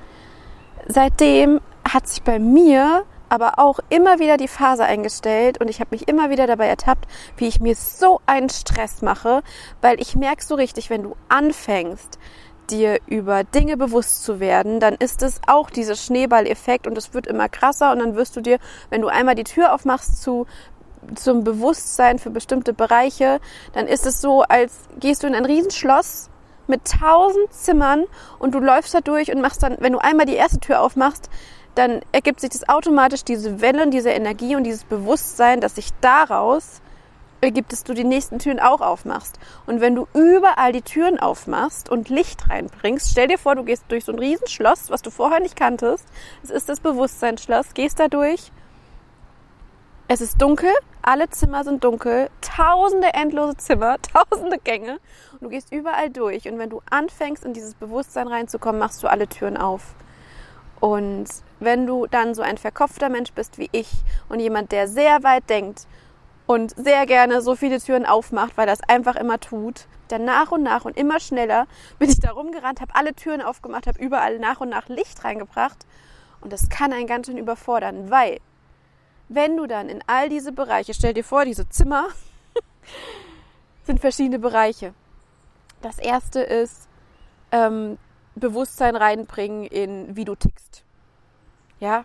Seitdem 0.87 1.61
hat 1.85 2.09
sich 2.09 2.23
bei 2.23 2.39
mir 2.39 3.05
aber 3.29 3.59
auch 3.59 3.81
immer 3.89 4.19
wieder 4.19 4.37
die 4.37 4.49
Phase 4.49 4.85
eingestellt 4.85 5.61
und 5.61 5.69
ich 5.69 5.81
habe 5.81 5.89
mich 5.93 6.09
immer 6.09 6.31
wieder 6.31 6.47
dabei 6.47 6.67
ertappt, 6.67 7.07
wie 7.37 7.49
ich 7.49 7.61
mir 7.61 7.75
so 7.75 8.21
einen 8.27 8.49
Stress 8.51 9.03
mache, 9.03 9.43
weil 9.81 10.01
ich 10.01 10.15
merke 10.15 10.45
so 10.45 10.55
richtig, 10.55 10.91
wenn 10.91 11.03
du 11.03 11.17
anfängst, 11.29 12.19
dir 12.71 12.99
über 13.07 13.45
Dinge 13.45 13.77
bewusst 13.77 14.25
zu 14.25 14.41
werden, 14.41 14.81
dann 14.81 14.95
ist 14.95 15.23
es 15.23 15.41
auch 15.47 15.71
dieser 15.71 15.95
Schneeballeffekt 15.95 16.87
und 16.87 16.99
es 16.99 17.15
wird 17.15 17.27
immer 17.27 17.49
krasser 17.49 17.93
und 17.93 18.01
dann 18.01 18.17
wirst 18.17 18.37
du 18.37 18.41
dir, 18.41 18.59
wenn 18.91 19.03
du 19.03 19.09
einmal 19.09 19.35
die 19.35 19.45
Tür 19.45 19.73
aufmachst 19.73 20.23
zu 20.23 20.47
zum 21.15 21.45
Bewusstsein 21.45 22.19
für 22.19 22.31
bestimmte 22.31 22.73
Bereiche, 22.73 23.41
dann 23.75 23.87
ist 23.87 24.07
es 24.07 24.21
so, 24.21 24.43
als 24.43 24.73
gehst 24.99 25.23
du 25.23 25.29
in 25.29 25.37
ein 25.37 25.45
Riesenschloss 25.45 26.31
mit 26.69 26.83
tausend 26.85 27.53
Zimmern 27.53 28.05
und 28.39 28.55
du 28.55 28.59
läufst 28.59 28.95
da 28.95 29.01
durch 29.01 29.33
und 29.33 29.41
machst 29.41 29.63
dann, 29.63 29.77
wenn 29.81 29.93
du 29.93 29.99
einmal 29.99 30.27
die 30.27 30.35
erste 30.35 30.61
Tür 30.61 30.81
aufmachst, 30.81 31.31
dann 31.75 32.01
ergibt 32.13 32.41
sich 32.41 32.51
das 32.51 32.69
automatisch 32.69 33.25
diese 33.25 33.61
Welle, 33.61 33.89
diese 33.91 34.11
Energie 34.11 34.57
und 34.57 34.65
dieses 34.65 34.85
Bewusstsein, 34.85 35.61
dass 35.61 35.75
sich 35.75 35.91
daraus 36.01 36.81
ergibt, 37.41 37.73
dass 37.73 37.85
du 37.85 37.95
die 37.95 38.05
nächsten 38.05 38.39
Türen 38.39 38.61
auch 38.61 38.81
aufmachst. 38.81 39.39
Und 39.67 39.81
wenn 39.81 39.95
du 39.95 40.09
überall 40.15 40.73
die 40.73 40.83
Türen 40.83 41.19
aufmachst 41.21 41.91
und 41.91 42.09
Licht 42.09 42.49
reinbringst, 42.49 43.11
stell 43.11 43.29
dir 43.29 43.39
vor, 43.39 43.55
du 43.55 43.65
gehst 43.65 43.85
durch 43.89 44.05
so 44.05 44.13
ein 44.13 44.19
Riesenschloss, 44.19 44.91
was 44.91 45.03
du 45.03 45.11
vorher 45.11 45.41
nicht 45.41 45.57
kanntest. 45.57 46.07
Es 46.43 46.51
ist 46.51 46.69
das 46.69 46.81
Bewusstseinsschloss, 46.81 47.75
gehst 47.75 48.01
da 48.01 48.09
durch. 48.09 48.51
Es 50.09 50.21
ist 50.21 50.41
dunkel, 50.41 50.71
Alle 51.09 51.31
Zimmer 51.31 51.63
sind 51.63 51.85
dunkel, 51.85 52.31
tausende 52.41 53.15
endlose 53.15 53.57
Zimmer, 53.59 53.97
tausende 54.13 54.59
Gänge 54.59 54.99
und 55.35 55.43
du 55.43 55.49
gehst 55.51 55.73
überall 55.73 56.11
durch. 56.11 56.49
Und 56.49 56.59
wenn 56.59 56.69
du 56.69 56.83
anfängst, 56.91 57.45
in 57.45 57.53
dieses 57.53 57.75
Bewusstsein 57.75 58.27
reinzukommen, 58.27 58.81
machst 58.81 59.05
du 59.05 59.07
alle 59.07 59.29
Türen 59.29 59.57
auf. 59.57 59.95
Und 60.81 61.29
wenn 61.61 61.87
du 61.87 62.09
dann 62.09 62.35
so 62.35 62.43
ein 62.43 62.59
verkopfter 62.59 63.09
Mensch 63.09 63.33
bist 63.35 63.57
wie 63.57 63.69
ich 63.71 63.89
und 64.29 64.41
jemand, 64.41 64.73
der 64.73 64.89
sehr 64.89 65.23
weit 65.23 65.49
denkt 65.49 65.87
und 66.45 66.75
sehr 66.77 67.07
gerne 67.07 67.41
so 67.41 67.55
viele 67.55 67.81
Türen 67.81 68.05
aufmacht, 68.05 68.57
weil 68.57 68.69
es 68.69 68.83
einfach 68.83 69.15
immer 69.15 69.39
tut, 69.39 69.87
dann 70.09 70.25
nach 70.25 70.51
und 70.51 70.65
nach 70.65 70.87
und 70.87 70.97
immer 70.97 71.21
schneller 71.21 71.69
bin 72.01 72.11
ich 72.11 72.19
da 72.19 72.33
rumgerannt, 72.33 72.81
habe 72.81 72.97
alle 72.97 73.15
Türen 73.15 73.43
aufgemacht, 73.43 73.87
habe 73.87 74.03
überall 74.03 74.41
nach 74.41 74.61
und 74.61 74.71
nach 74.71 74.89
Licht 74.89 75.23
reingebracht. 75.23 75.87
Und 76.41 76.53
das 76.53 76.69
kann 76.69 76.93
einen 76.93 77.07
ganz 77.07 77.29
schön 77.29 77.39
überfordern, 77.39 78.11
weil 78.11 78.41
wenn 79.29 79.57
du 79.57 79.67
dann 79.67 79.89
in 79.89 80.03
all 80.07 80.29
diese 80.29 80.53
Bereiche, 80.53 80.95
stell 80.95 81.15
dir 81.15 81.25
vor, 81.25 81.45
diese 81.45 81.69
Zimmer 81.69 82.09
sind 83.85 84.01
verschiedene 84.01 84.39
Bereiche. 84.39 84.95
Das 85.83 85.99
erste 85.99 86.41
ist 86.41 86.89
ähm, 87.53 87.99
Bewusstsein 88.35 88.97
reinbringen 88.97 89.65
in 89.65 90.17
wie 90.17 90.25
du 90.25 90.35
tickst. 90.35 90.85
Ja, 91.81 92.05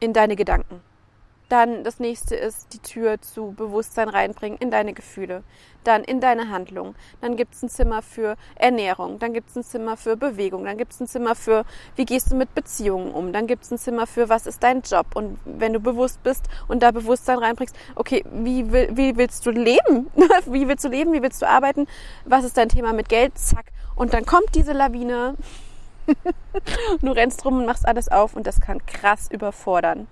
in 0.00 0.12
deine 0.12 0.36
Gedanken. 0.36 0.80
Dann 1.48 1.84
das 1.84 2.00
nächste 2.00 2.34
ist 2.34 2.72
die 2.72 2.80
Tür 2.80 3.20
zu 3.20 3.52
Bewusstsein 3.52 4.08
reinbringen 4.08 4.58
in 4.58 4.72
deine 4.72 4.92
Gefühle, 4.94 5.44
dann 5.84 6.02
in 6.02 6.20
deine 6.20 6.50
Handlung. 6.50 6.96
Dann 7.20 7.36
gibt 7.36 7.54
es 7.54 7.62
ein 7.62 7.68
Zimmer 7.68 8.02
für 8.02 8.36
Ernährung, 8.56 9.20
dann 9.20 9.32
gibt 9.32 9.50
es 9.50 9.56
ein 9.56 9.62
Zimmer 9.62 9.96
für 9.96 10.16
Bewegung, 10.16 10.64
dann 10.64 10.76
gibt 10.76 10.92
es 10.92 11.00
ein 11.00 11.06
Zimmer 11.06 11.36
für, 11.36 11.64
wie 11.94 12.04
gehst 12.04 12.32
du 12.32 12.36
mit 12.36 12.52
Beziehungen 12.56 13.12
um, 13.12 13.32
dann 13.32 13.46
gibt 13.46 13.62
es 13.62 13.70
ein 13.70 13.78
Zimmer 13.78 14.08
für, 14.08 14.28
was 14.28 14.46
ist 14.48 14.60
dein 14.64 14.82
Job. 14.82 15.06
Und 15.14 15.38
wenn 15.44 15.72
du 15.72 15.78
bewusst 15.78 16.20
bist 16.24 16.46
und 16.66 16.82
da 16.82 16.90
Bewusstsein 16.90 17.38
reinbringst, 17.38 17.76
okay, 17.94 18.24
wie, 18.32 18.72
wie 18.72 19.16
willst 19.16 19.46
du 19.46 19.50
leben? 19.50 20.10
wie 20.46 20.66
willst 20.66 20.84
du 20.84 20.88
leben? 20.88 21.12
Wie 21.12 21.22
willst 21.22 21.42
du 21.42 21.48
arbeiten? 21.48 21.86
Was 22.24 22.44
ist 22.44 22.56
dein 22.56 22.68
Thema 22.68 22.92
mit 22.92 23.08
Geld? 23.08 23.38
Zack. 23.38 23.66
Und 23.94 24.14
dann 24.14 24.26
kommt 24.26 24.56
diese 24.56 24.72
Lawine. 24.72 25.36
du 27.02 27.10
rennst 27.12 27.44
rum 27.44 27.58
und 27.58 27.66
machst 27.66 27.86
alles 27.86 28.08
auf 28.08 28.34
und 28.34 28.48
das 28.48 28.60
kann 28.60 28.84
krass 28.84 29.30
überfordern. 29.30 30.08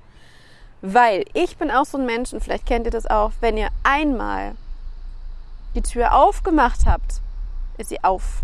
Weil 0.83 1.25
ich 1.33 1.57
bin 1.57 1.71
auch 1.71 1.85
so 1.85 1.99
ein 1.99 2.07
Mensch, 2.07 2.33
und 2.33 2.43
vielleicht 2.43 2.66
kennt 2.66 2.87
ihr 2.87 2.90
das 2.90 3.07
auch, 3.07 3.33
wenn 3.40 3.57
ihr 3.57 3.69
einmal 3.83 4.54
die 5.75 5.83
Tür 5.83 6.14
aufgemacht 6.14 6.87
habt, 6.87 7.21
ist 7.78 7.88
sie 7.88 8.02
auf. 8.04 8.43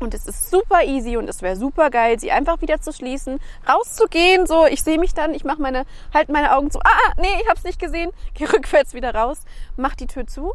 Und 0.00 0.14
es 0.14 0.26
ist 0.26 0.50
super 0.50 0.84
easy 0.84 1.16
und 1.16 1.28
es 1.28 1.42
wäre 1.42 1.56
super 1.56 1.90
geil, 1.90 2.20
sie 2.20 2.30
einfach 2.30 2.60
wieder 2.60 2.80
zu 2.80 2.92
schließen, 2.92 3.40
rauszugehen, 3.68 4.46
so, 4.46 4.64
ich 4.66 4.84
sehe 4.84 4.98
mich 4.98 5.12
dann, 5.12 5.34
ich 5.34 5.44
mache 5.44 5.60
meine, 5.60 5.86
halt 6.14 6.28
meine 6.28 6.54
Augen 6.54 6.70
zu, 6.70 6.78
ah, 6.80 6.88
ah, 6.88 7.12
nee, 7.16 7.42
ich 7.42 7.48
hab's 7.48 7.64
nicht 7.64 7.80
gesehen, 7.80 8.12
geh 8.34 8.44
rückwärts 8.44 8.94
wieder 8.94 9.12
raus, 9.12 9.40
mach 9.76 9.96
die 9.96 10.06
Tür 10.06 10.26
zu 10.26 10.54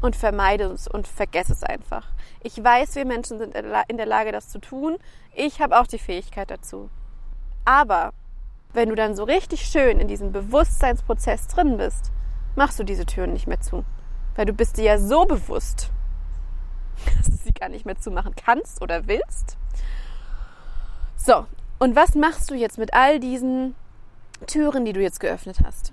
und 0.00 0.16
vermeide 0.16 0.64
es 0.64 0.88
und 0.88 1.06
vergesse 1.06 1.52
es 1.52 1.62
einfach. 1.62 2.08
Ich 2.42 2.62
weiß, 2.62 2.96
wir 2.96 3.06
Menschen 3.06 3.38
sind 3.38 3.54
in 3.54 3.96
der 3.96 4.06
Lage, 4.06 4.32
das 4.32 4.50
zu 4.50 4.58
tun. 4.58 4.98
Ich 5.34 5.60
habe 5.60 5.80
auch 5.80 5.86
die 5.86 5.98
Fähigkeit 5.98 6.50
dazu. 6.50 6.90
Aber 7.64 8.12
wenn 8.72 8.88
du 8.88 8.94
dann 8.94 9.14
so 9.14 9.24
richtig 9.24 9.62
schön 9.62 10.00
in 10.00 10.08
diesem 10.08 10.32
Bewusstseinsprozess 10.32 11.46
drin 11.48 11.76
bist, 11.76 12.10
machst 12.56 12.78
du 12.78 12.84
diese 12.84 13.06
Türen 13.06 13.32
nicht 13.32 13.46
mehr 13.46 13.60
zu. 13.60 13.84
Weil 14.36 14.46
du 14.46 14.52
bist 14.52 14.76
dir 14.76 14.84
ja 14.84 14.98
so 14.98 15.24
bewusst, 15.24 15.90
dass 17.16 17.26
du 17.26 17.36
sie 17.36 17.52
gar 17.52 17.68
nicht 17.68 17.86
mehr 17.86 17.98
zumachen 17.98 18.34
kannst 18.34 18.82
oder 18.82 19.06
willst. 19.06 19.56
So, 21.16 21.46
und 21.78 21.96
was 21.96 22.14
machst 22.14 22.50
du 22.50 22.54
jetzt 22.54 22.78
mit 22.78 22.92
all 22.92 23.20
diesen 23.20 23.74
Türen, 24.46 24.84
die 24.84 24.92
du 24.92 25.00
jetzt 25.00 25.20
geöffnet 25.20 25.58
hast? 25.64 25.92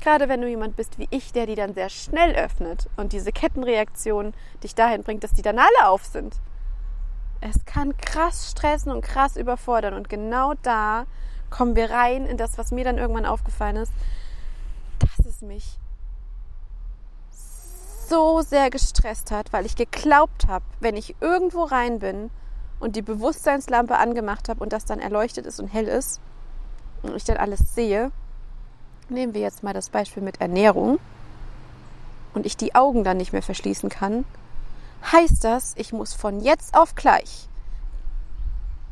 Gerade 0.00 0.28
wenn 0.28 0.40
du 0.40 0.48
jemand 0.48 0.76
bist 0.76 0.98
wie 0.98 1.08
ich, 1.10 1.32
der 1.32 1.46
die 1.46 1.54
dann 1.54 1.74
sehr 1.74 1.90
schnell 1.90 2.34
öffnet 2.34 2.88
und 2.96 3.12
diese 3.12 3.32
Kettenreaktion 3.32 4.32
dich 4.62 4.74
dahin 4.74 5.02
bringt, 5.02 5.22
dass 5.22 5.32
die 5.32 5.42
dann 5.42 5.58
alle 5.58 5.88
auf 5.88 6.04
sind. 6.04 6.40
Es 7.40 7.64
kann 7.64 7.96
krass 7.96 8.50
stressen 8.50 8.92
und 8.92 9.02
krass 9.02 9.36
überfordern. 9.36 9.94
Und 9.94 10.08
genau 10.08 10.54
da 10.62 11.06
kommen 11.48 11.74
wir 11.74 11.90
rein 11.90 12.26
in 12.26 12.36
das, 12.36 12.58
was 12.58 12.70
mir 12.70 12.84
dann 12.84 12.98
irgendwann 12.98 13.26
aufgefallen 13.26 13.76
ist, 13.76 13.92
dass 14.98 15.26
es 15.26 15.42
mich 15.42 15.78
so 18.08 18.42
sehr 18.42 18.70
gestresst 18.70 19.30
hat, 19.30 19.52
weil 19.52 19.66
ich 19.66 19.76
geglaubt 19.76 20.48
habe, 20.48 20.64
wenn 20.80 20.96
ich 20.96 21.14
irgendwo 21.20 21.62
rein 21.62 22.00
bin 22.00 22.30
und 22.80 22.96
die 22.96 23.02
Bewusstseinslampe 23.02 23.96
angemacht 23.96 24.48
habe 24.48 24.60
und 24.60 24.72
das 24.72 24.84
dann 24.84 24.98
erleuchtet 24.98 25.46
ist 25.46 25.60
und 25.60 25.68
hell 25.68 25.86
ist 25.86 26.20
und 27.02 27.14
ich 27.14 27.24
dann 27.24 27.36
alles 27.36 27.74
sehe, 27.74 28.10
nehmen 29.08 29.32
wir 29.32 29.40
jetzt 29.40 29.62
mal 29.62 29.72
das 29.72 29.90
Beispiel 29.90 30.22
mit 30.22 30.40
Ernährung 30.40 30.98
und 32.34 32.46
ich 32.46 32.56
die 32.56 32.74
Augen 32.74 33.04
dann 33.04 33.16
nicht 33.16 33.32
mehr 33.32 33.42
verschließen 33.42 33.88
kann, 33.88 34.24
heißt 35.02 35.44
das, 35.44 35.74
ich 35.76 35.92
muss 35.92 36.14
von 36.14 36.40
jetzt 36.40 36.76
auf 36.76 36.94
gleich, 36.94 37.48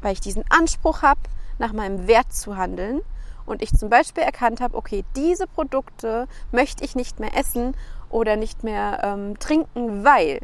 weil 0.00 0.12
ich 0.12 0.21
diesen 0.21 0.45
Anspruch 0.50 1.03
habe, 1.03 1.21
nach 1.59 1.73
meinem 1.73 2.07
Wert 2.07 2.33
zu 2.33 2.57
handeln 2.57 3.00
und 3.45 3.62
ich 3.62 3.73
zum 3.73 3.88
Beispiel 3.88 4.23
erkannt 4.23 4.61
habe, 4.61 4.77
okay, 4.77 5.05
diese 5.17 5.47
Produkte 5.47 6.29
möchte 6.53 6.85
ich 6.85 6.95
nicht 6.95 7.19
mehr 7.19 7.37
essen 7.37 7.75
oder 8.11 8.37
nicht 8.37 8.62
mehr 8.62 9.00
ähm, 9.03 9.38
trinken, 9.38 10.05
weil 10.05 10.41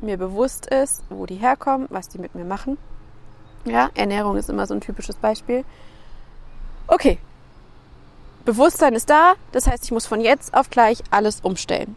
mir 0.00 0.16
bewusst 0.16 0.66
ist, 0.66 1.02
wo 1.10 1.26
die 1.26 1.36
herkommen, 1.36 1.88
was 1.90 2.08
die 2.08 2.18
mit 2.18 2.34
mir 2.34 2.44
machen. 2.44 2.78
Ja, 3.64 3.90
Ernährung 3.94 4.36
ist 4.36 4.48
immer 4.48 4.66
so 4.66 4.74
ein 4.74 4.80
typisches 4.80 5.16
Beispiel. 5.16 5.64
Okay, 6.86 7.18
Bewusstsein 8.48 8.94
ist 8.94 9.10
da, 9.10 9.34
das 9.52 9.66
heißt, 9.66 9.84
ich 9.84 9.90
muss 9.90 10.06
von 10.06 10.22
jetzt 10.22 10.54
auf 10.54 10.70
gleich 10.70 11.02
alles 11.10 11.40
umstellen. 11.42 11.96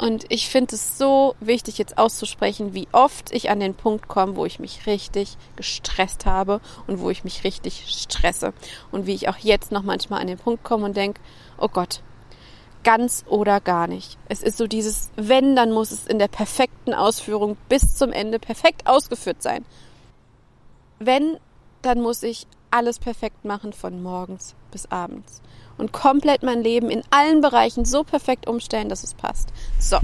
Und 0.00 0.24
ich 0.30 0.48
finde 0.48 0.76
es 0.76 0.96
so 0.96 1.34
wichtig, 1.40 1.76
jetzt 1.76 1.98
auszusprechen, 1.98 2.72
wie 2.72 2.88
oft 2.90 3.34
ich 3.34 3.50
an 3.50 3.60
den 3.60 3.74
Punkt 3.74 4.08
komme, 4.08 4.34
wo 4.34 4.46
ich 4.46 4.58
mich 4.58 4.86
richtig 4.86 5.36
gestresst 5.56 6.24
habe 6.24 6.62
und 6.86 7.00
wo 7.00 7.10
ich 7.10 7.22
mich 7.22 7.44
richtig 7.44 7.84
stresse. 7.86 8.54
Und 8.90 9.06
wie 9.06 9.14
ich 9.14 9.28
auch 9.28 9.36
jetzt 9.36 9.72
noch 9.72 9.82
manchmal 9.82 10.22
an 10.22 10.26
den 10.26 10.38
Punkt 10.38 10.64
komme 10.64 10.86
und 10.86 10.96
denke, 10.96 11.20
oh 11.58 11.68
Gott, 11.68 12.00
ganz 12.82 13.26
oder 13.28 13.60
gar 13.60 13.88
nicht. 13.88 14.16
Es 14.26 14.42
ist 14.42 14.56
so 14.56 14.66
dieses, 14.66 15.10
wenn, 15.16 15.54
dann 15.54 15.70
muss 15.70 15.90
es 15.90 16.06
in 16.06 16.18
der 16.18 16.28
perfekten 16.28 16.94
Ausführung 16.94 17.58
bis 17.68 17.94
zum 17.94 18.10
Ende 18.10 18.38
perfekt 18.38 18.86
ausgeführt 18.86 19.42
sein. 19.42 19.66
Wenn, 20.98 21.36
dann 21.82 22.00
muss 22.00 22.22
ich 22.22 22.46
alles 22.70 22.98
perfekt 22.98 23.44
machen 23.44 23.72
von 23.72 24.02
morgens 24.02 24.54
bis 24.70 24.86
abends. 24.90 25.40
Und 25.78 25.92
komplett 25.92 26.42
mein 26.42 26.62
Leben 26.62 26.90
in 26.90 27.02
allen 27.10 27.40
Bereichen 27.40 27.84
so 27.84 28.04
perfekt 28.04 28.46
umstellen, 28.46 28.88
dass 28.88 29.02
es 29.02 29.14
passt. 29.14 29.50
So. 29.78 29.98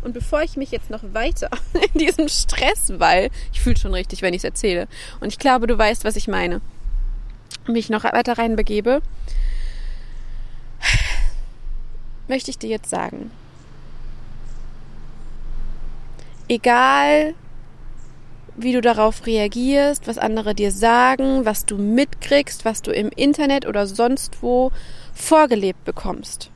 Und 0.00 0.14
bevor 0.14 0.42
ich 0.42 0.56
mich 0.56 0.70
jetzt 0.70 0.90
noch 0.90 1.02
weiter 1.12 1.50
in 1.92 2.00
diesem 2.00 2.28
Stress, 2.28 2.92
weil 2.98 3.30
ich 3.52 3.60
fühle 3.60 3.76
schon 3.76 3.94
richtig, 3.94 4.22
wenn 4.22 4.32
ich 4.32 4.40
es 4.40 4.44
erzähle, 4.44 4.88
und 5.20 5.28
ich 5.28 5.38
glaube, 5.38 5.66
du 5.66 5.76
weißt, 5.76 6.04
was 6.04 6.16
ich 6.16 6.28
meine, 6.28 6.60
mich 7.66 7.90
noch 7.90 8.04
weiter 8.04 8.38
reinbegebe, 8.38 9.02
möchte 12.28 12.50
ich 12.50 12.58
dir 12.58 12.70
jetzt 12.70 12.88
sagen, 12.88 13.30
egal 16.48 17.34
wie 18.58 18.72
du 18.72 18.80
darauf 18.80 19.26
reagierst, 19.26 20.06
was 20.06 20.18
andere 20.18 20.54
dir 20.54 20.72
sagen, 20.72 21.44
was 21.44 21.64
du 21.64 21.76
mitkriegst, 21.76 22.64
was 22.64 22.82
du 22.82 22.90
im 22.90 23.08
Internet 23.14 23.66
oder 23.66 23.86
sonst 23.86 24.42
wo 24.42 24.72
vorgelebt 25.14 25.84
bekommst. 25.84 26.50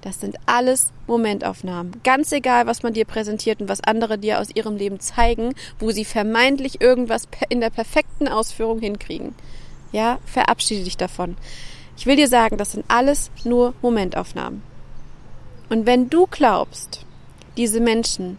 Das 0.00 0.20
sind 0.20 0.36
alles 0.44 0.92
Momentaufnahmen. 1.06 2.00
Ganz 2.02 2.30
egal, 2.32 2.66
was 2.66 2.82
man 2.82 2.92
dir 2.92 3.06
präsentiert 3.06 3.60
und 3.60 3.68
was 3.68 3.82
andere 3.82 4.18
dir 4.18 4.40
aus 4.40 4.48
ihrem 4.54 4.76
Leben 4.76 5.00
zeigen, 5.00 5.54
wo 5.78 5.90
sie 5.92 6.04
vermeintlich 6.04 6.80
irgendwas 6.80 7.26
in 7.48 7.60
der 7.60 7.70
perfekten 7.70 8.28
Ausführung 8.28 8.80
hinkriegen. 8.80 9.34
Ja, 9.92 10.18
verabschiede 10.26 10.84
dich 10.84 10.96
davon. 10.96 11.36
Ich 11.96 12.06
will 12.06 12.16
dir 12.16 12.28
sagen, 12.28 12.58
das 12.58 12.72
sind 12.72 12.84
alles 12.88 13.30
nur 13.44 13.74
Momentaufnahmen. 13.80 14.62
Und 15.70 15.86
wenn 15.86 16.10
du 16.10 16.26
glaubst, 16.26 17.06
diese 17.56 17.80
Menschen 17.80 18.38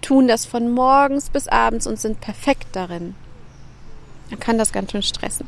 tun 0.00 0.28
das 0.28 0.44
von 0.44 0.72
morgens 0.72 1.30
bis 1.30 1.48
abends 1.48 1.86
und 1.86 1.98
sind 1.98 2.20
perfekt 2.20 2.68
darin, 2.72 3.14
dann 4.30 4.40
kann 4.40 4.58
das 4.58 4.72
ganz 4.72 4.92
schön 4.92 5.02
stressen. 5.02 5.46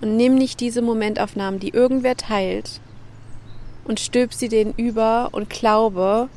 Und 0.00 0.16
nimm 0.16 0.34
nicht 0.34 0.60
diese 0.60 0.82
Momentaufnahmen, 0.82 1.58
die 1.58 1.70
irgendwer 1.70 2.16
teilt, 2.16 2.80
und 3.86 4.00
stülp 4.00 4.34
sie 4.34 4.48
denen 4.48 4.74
über 4.76 5.28
und 5.32 5.48
glaube, 5.48 6.28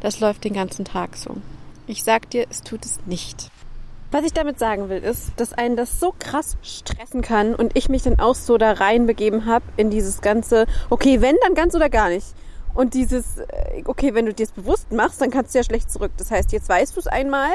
das 0.00 0.20
läuft 0.20 0.44
den 0.44 0.52
ganzen 0.52 0.84
Tag 0.84 1.16
so. 1.16 1.36
Ich 1.86 2.04
sag 2.04 2.30
dir, 2.30 2.46
es 2.50 2.62
tut 2.62 2.84
es 2.84 3.00
nicht. 3.06 3.50
Was 4.10 4.24
ich 4.24 4.32
damit 4.32 4.58
sagen 4.58 4.88
will, 4.88 5.02
ist, 5.02 5.32
dass 5.36 5.52
einen 5.52 5.76
das 5.76 5.98
so 5.98 6.14
krass 6.16 6.56
stressen 6.62 7.20
kann 7.20 7.54
und 7.54 7.76
ich 7.76 7.88
mich 7.88 8.02
dann 8.02 8.20
auch 8.20 8.34
so 8.34 8.58
da 8.58 8.72
reinbegeben 8.72 9.46
habe 9.46 9.64
in 9.76 9.90
dieses 9.90 10.20
ganze, 10.20 10.66
okay, 10.88 11.20
wenn, 11.20 11.36
dann 11.42 11.54
ganz 11.54 11.74
oder 11.74 11.90
gar 11.90 12.10
nicht. 12.10 12.26
Und 12.74 12.94
dieses, 12.94 13.38
äh, 13.38 13.82
okay, 13.84 14.14
wenn 14.14 14.26
du 14.26 14.34
dir 14.34 14.44
es 14.44 14.52
bewusst 14.52 14.92
machst, 14.92 15.20
dann 15.20 15.30
kannst 15.30 15.54
du 15.54 15.58
ja 15.58 15.64
schlecht 15.64 15.90
zurück. 15.90 16.12
Das 16.16 16.30
heißt, 16.30 16.52
jetzt 16.52 16.68
weißt 16.68 16.96
du 16.96 17.00
es 17.00 17.06
einmal 17.06 17.54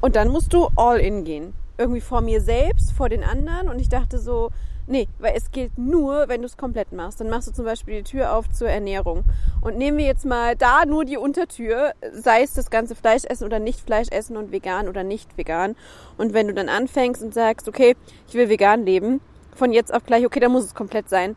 und 0.00 0.16
dann 0.16 0.28
musst 0.28 0.52
du 0.52 0.68
all 0.76 0.98
in 0.98 1.24
gehen 1.24 1.54
irgendwie 1.76 2.00
vor 2.00 2.20
mir 2.20 2.40
selbst, 2.40 2.92
vor 2.92 3.08
den 3.08 3.24
anderen. 3.24 3.68
Und 3.68 3.80
ich 3.80 3.88
dachte 3.88 4.18
so, 4.18 4.50
Nee, 4.86 5.08
weil 5.18 5.32
es 5.34 5.50
gilt 5.50 5.78
nur, 5.78 6.28
wenn 6.28 6.42
du 6.42 6.46
es 6.46 6.58
komplett 6.58 6.92
machst. 6.92 7.18
Dann 7.18 7.30
machst 7.30 7.48
du 7.48 7.52
zum 7.52 7.64
Beispiel 7.64 8.02
die 8.02 8.10
Tür 8.10 8.34
auf 8.34 8.50
zur 8.50 8.68
Ernährung. 8.68 9.24
Und 9.62 9.78
nehmen 9.78 9.96
wir 9.96 10.04
jetzt 10.04 10.26
mal 10.26 10.56
da 10.56 10.84
nur 10.84 11.06
die 11.06 11.16
Untertür, 11.16 11.94
sei 12.12 12.42
es 12.42 12.52
das 12.52 12.68
ganze 12.68 12.94
Fleisch 12.94 13.24
essen 13.24 13.44
oder 13.44 13.60
nicht 13.60 13.80
Fleisch 13.80 14.08
essen 14.10 14.36
und 14.36 14.52
vegan 14.52 14.86
oder 14.86 15.02
nicht 15.02 15.38
vegan. 15.38 15.74
Und 16.18 16.34
wenn 16.34 16.48
du 16.48 16.52
dann 16.52 16.68
anfängst 16.68 17.22
und 17.22 17.32
sagst, 17.32 17.66
okay, 17.66 17.96
ich 18.28 18.34
will 18.34 18.50
vegan 18.50 18.84
leben, 18.84 19.22
von 19.54 19.72
jetzt 19.72 19.94
auf 19.94 20.04
gleich, 20.04 20.26
okay, 20.26 20.40
dann 20.40 20.52
muss 20.52 20.64
es 20.64 20.74
komplett 20.74 21.08
sein. 21.08 21.34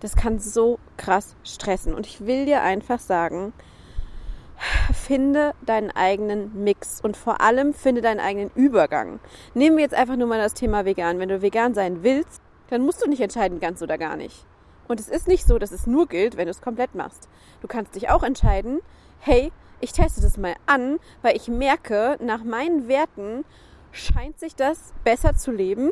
Das 0.00 0.14
kann 0.14 0.38
so 0.38 0.78
krass 1.02 1.34
stressen. 1.44 1.94
Und 1.94 2.06
ich 2.06 2.26
will 2.26 2.46
dir 2.46 2.62
einfach 2.62 3.00
sagen, 3.00 3.52
finde 4.92 5.54
deinen 5.66 5.90
eigenen 5.90 6.62
Mix 6.62 7.00
und 7.00 7.16
vor 7.16 7.40
allem 7.40 7.74
finde 7.74 8.00
deinen 8.00 8.20
eigenen 8.20 8.50
Übergang. 8.54 9.18
Nehmen 9.54 9.76
wir 9.76 9.82
jetzt 9.82 9.94
einfach 9.94 10.16
nur 10.16 10.28
mal 10.28 10.38
das 10.38 10.54
Thema 10.54 10.84
vegan. 10.84 11.18
Wenn 11.18 11.28
du 11.28 11.42
vegan 11.42 11.74
sein 11.74 12.02
willst, 12.02 12.40
dann 12.70 12.82
musst 12.82 13.04
du 13.04 13.08
nicht 13.08 13.20
entscheiden, 13.20 13.60
ganz 13.60 13.82
oder 13.82 13.98
gar 13.98 14.16
nicht. 14.16 14.46
Und 14.88 15.00
es 15.00 15.08
ist 15.08 15.28
nicht 15.28 15.46
so, 15.46 15.58
dass 15.58 15.72
es 15.72 15.86
nur 15.86 16.06
gilt, 16.06 16.36
wenn 16.36 16.46
du 16.46 16.50
es 16.50 16.60
komplett 16.60 16.94
machst. 16.94 17.28
Du 17.60 17.68
kannst 17.68 17.94
dich 17.94 18.10
auch 18.10 18.22
entscheiden, 18.22 18.80
hey, 19.20 19.52
ich 19.80 19.92
teste 19.92 20.20
das 20.20 20.36
mal 20.36 20.54
an, 20.66 20.98
weil 21.22 21.36
ich 21.36 21.48
merke, 21.48 22.16
nach 22.20 22.44
meinen 22.44 22.88
Werten 22.88 23.44
scheint 23.90 24.38
sich 24.38 24.54
das 24.54 24.92
besser 25.04 25.34
zu 25.34 25.50
leben, 25.50 25.90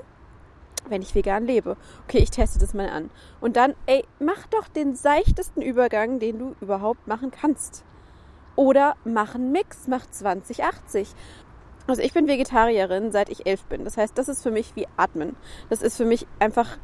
wenn 0.89 1.03
ich 1.03 1.15
vegan 1.15 1.45
lebe. 1.45 1.77
Okay, 2.07 2.19
ich 2.19 2.31
teste 2.31 2.59
das 2.59 2.75
mal 2.75 2.89
an. 2.89 3.11
Und 3.41 3.57
dann, 3.57 3.75
ey, 3.87 4.05
mach 4.19 4.47
doch 4.49 4.69
den 4.69 4.95
seichtesten 4.95 5.63
Übergang, 5.63 6.19
den 6.19 6.39
du 6.39 6.55
überhaupt 6.61 7.07
machen 7.07 7.31
kannst. 7.31 7.85
Oder 8.57 8.97
mach 9.05 9.35
einen 9.35 9.53
Mix, 9.53 9.87
mach 9.89 10.07
2080. 10.07 11.15
Also 11.87 12.03
ich 12.03 12.13
bin 12.13 12.29
Vegetarierin, 12.29 13.11
seit 13.13 13.31
ich 13.31 13.47
elf 13.47 13.65
bin. 13.65 13.85
Das 13.85 13.97
heißt, 13.97 14.17
das 14.17 14.29
ist 14.29 14.43
für 14.43 14.51
mich 14.51 14.77
wie 14.77 14.87
Atmen. 14.97 15.37
Das 15.69 15.83
ist 15.83 15.97
für 15.97 16.05
mich 16.05 16.27
einfach 16.39 16.79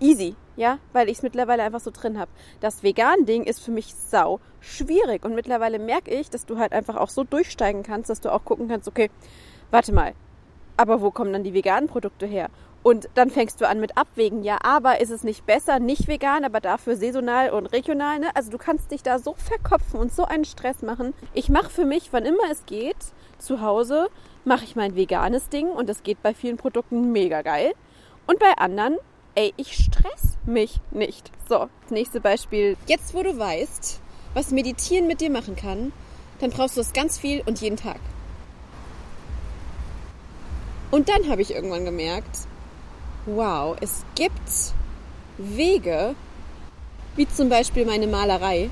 easy, 0.00 0.34
ja, 0.56 0.78
weil 0.92 1.08
ich 1.08 1.18
es 1.18 1.22
mittlerweile 1.22 1.62
einfach 1.62 1.80
so 1.80 1.90
drin 1.90 2.18
habe. 2.18 2.30
Das 2.60 2.82
Vegan-Ding 2.82 3.44
ist 3.44 3.60
für 3.60 3.70
mich 3.70 3.94
sau 3.94 4.40
schwierig 4.58 5.24
und 5.24 5.34
mittlerweile 5.34 5.78
merke 5.78 6.10
ich, 6.10 6.30
dass 6.30 6.46
du 6.46 6.58
halt 6.58 6.72
einfach 6.72 6.96
auch 6.96 7.10
so 7.10 7.22
durchsteigen 7.22 7.82
kannst, 7.82 8.10
dass 8.10 8.20
du 8.20 8.32
auch 8.32 8.44
gucken 8.44 8.68
kannst, 8.68 8.88
okay, 8.88 9.10
warte 9.70 9.92
mal, 9.92 10.14
aber 10.76 11.02
wo 11.02 11.10
kommen 11.10 11.32
dann 11.32 11.44
die 11.44 11.54
veganen 11.54 11.88
Produkte 11.88 12.26
her? 12.26 12.48
Und 12.82 13.10
dann 13.14 13.30
fängst 13.30 13.60
du 13.60 13.68
an 13.68 13.78
mit 13.78 13.98
Abwägen. 13.98 14.42
Ja, 14.42 14.58
aber 14.62 15.00
ist 15.00 15.10
es 15.10 15.22
nicht 15.22 15.44
besser, 15.44 15.78
nicht 15.78 16.08
vegan, 16.08 16.44
aber 16.44 16.60
dafür 16.60 16.96
saisonal 16.96 17.50
und 17.50 17.66
regional? 17.66 18.18
Ne? 18.18 18.34
Also 18.34 18.50
du 18.50 18.58
kannst 18.58 18.90
dich 18.90 19.02
da 19.02 19.18
so 19.18 19.34
verkopfen 19.34 20.00
und 20.00 20.14
so 20.14 20.24
einen 20.24 20.46
Stress 20.46 20.80
machen. 20.82 21.12
Ich 21.34 21.50
mache 21.50 21.68
für 21.68 21.84
mich, 21.84 22.12
wann 22.12 22.24
immer 22.24 22.50
es 22.50 22.64
geht, 22.64 22.96
zu 23.38 23.60
Hause 23.60 24.08
mache 24.44 24.64
ich 24.64 24.76
mein 24.76 24.96
veganes 24.96 25.50
Ding 25.50 25.68
und 25.68 25.88
das 25.88 26.02
geht 26.02 26.22
bei 26.22 26.32
vielen 26.32 26.56
Produkten 26.56 27.12
mega 27.12 27.42
geil. 27.42 27.72
Und 28.26 28.38
bei 28.38 28.56
anderen, 28.56 28.96
ey, 29.34 29.52
ich 29.56 29.74
stress 29.74 30.38
mich 30.46 30.80
nicht. 30.90 31.30
So, 31.48 31.68
das 31.82 31.90
nächste 31.90 32.20
Beispiel. 32.20 32.76
Jetzt, 32.86 33.12
wo 33.14 33.22
du 33.22 33.38
weißt, 33.38 34.00
was 34.34 34.50
Meditieren 34.50 35.06
mit 35.06 35.20
dir 35.20 35.30
machen 35.30 35.56
kann, 35.56 35.92
dann 36.40 36.50
brauchst 36.50 36.76
du 36.76 36.80
es 36.80 36.92
ganz 36.92 37.18
viel 37.18 37.42
und 37.44 37.60
jeden 37.60 37.76
Tag. 37.76 38.00
Und 40.90 41.08
dann 41.08 41.28
habe 41.28 41.42
ich 41.42 41.54
irgendwann 41.54 41.84
gemerkt, 41.84 42.48
wow, 43.36 43.76
es 43.80 44.04
gibt 44.14 44.74
Wege, 45.38 46.14
wie 47.16 47.28
zum 47.28 47.48
Beispiel 47.48 47.84
meine 47.84 48.06
Malerei. 48.06 48.70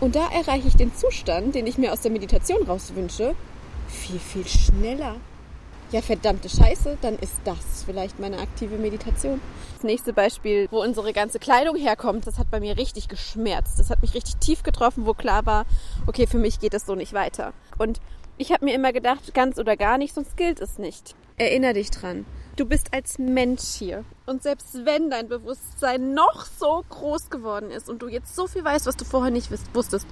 Und 0.00 0.14
da 0.14 0.28
erreiche 0.28 0.68
ich 0.68 0.76
den 0.76 0.94
Zustand, 0.94 1.54
den 1.54 1.66
ich 1.66 1.78
mir 1.78 1.92
aus 1.92 2.00
der 2.00 2.10
Meditation 2.10 2.62
rauswünsche, 2.66 3.34
viel, 3.88 4.18
viel 4.18 4.46
schneller. 4.46 5.16
Ja, 5.92 6.02
verdammte 6.02 6.48
Scheiße, 6.48 6.98
dann 7.00 7.16
ist 7.18 7.40
das 7.44 7.84
vielleicht 7.86 8.18
meine 8.18 8.38
aktive 8.38 8.76
Meditation. 8.76 9.40
Das 9.74 9.84
nächste 9.84 10.12
Beispiel, 10.12 10.66
wo 10.70 10.82
unsere 10.82 11.12
ganze 11.12 11.38
Kleidung 11.38 11.76
herkommt, 11.76 12.26
das 12.26 12.38
hat 12.38 12.50
bei 12.50 12.58
mir 12.58 12.76
richtig 12.76 13.08
geschmerzt. 13.08 13.78
Das 13.78 13.88
hat 13.88 14.02
mich 14.02 14.12
richtig 14.14 14.36
tief 14.36 14.64
getroffen, 14.64 15.06
wo 15.06 15.14
klar 15.14 15.46
war, 15.46 15.64
okay, 16.06 16.26
für 16.26 16.38
mich 16.38 16.58
geht 16.58 16.74
das 16.74 16.86
so 16.86 16.96
nicht 16.96 17.12
weiter. 17.12 17.52
Und 17.78 18.00
ich 18.36 18.52
habe 18.52 18.64
mir 18.64 18.74
immer 18.74 18.92
gedacht, 18.92 19.32
ganz 19.32 19.58
oder 19.58 19.76
gar 19.76 19.96
nicht, 19.96 20.12
sonst 20.12 20.36
gilt 20.36 20.60
es 20.60 20.78
nicht. 20.78 21.14
Erinner 21.36 21.72
dich 21.72 21.90
dran. 21.90 22.26
Du 22.56 22.64
bist 22.64 22.94
als 22.94 23.18
Mensch 23.18 23.74
hier. 23.78 24.02
Und 24.24 24.42
selbst 24.42 24.86
wenn 24.86 25.10
dein 25.10 25.28
Bewusstsein 25.28 26.14
noch 26.14 26.46
so 26.58 26.82
groß 26.88 27.28
geworden 27.28 27.70
ist 27.70 27.90
und 27.90 28.00
du 28.00 28.08
jetzt 28.08 28.34
so 28.34 28.46
viel 28.46 28.64
weißt, 28.64 28.86
was 28.86 28.96
du 28.96 29.04
vorher 29.04 29.30
nicht 29.30 29.50
wusstest, 29.74 30.06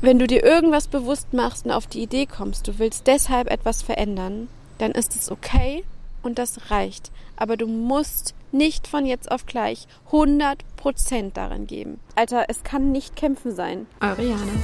Wenn 0.00 0.18
du 0.18 0.26
dir 0.26 0.44
irgendwas 0.44 0.86
bewusst 0.86 1.32
machst 1.32 1.66
und 1.66 1.72
auf 1.72 1.86
die 1.86 2.02
Idee 2.02 2.26
kommst, 2.26 2.68
du 2.68 2.78
willst 2.78 3.06
deshalb 3.06 3.50
etwas 3.50 3.82
verändern, 3.82 4.48
dann 4.78 4.92
ist 4.92 5.16
es 5.16 5.30
okay 5.30 5.84
und 6.22 6.38
das 6.38 6.70
reicht. 6.70 7.10
Aber 7.36 7.56
du 7.56 7.66
musst 7.66 8.34
nicht 8.52 8.86
von 8.86 9.06
jetzt 9.06 9.30
auf 9.30 9.46
gleich 9.46 9.86
100% 10.10 11.32
darin 11.34 11.66
geben. 11.66 12.00
Alter, 12.14 12.46
es 12.48 12.62
kann 12.62 12.92
nicht 12.92 13.16
kämpfen 13.16 13.54
sein. 13.54 13.86
Ariane. 14.00 14.62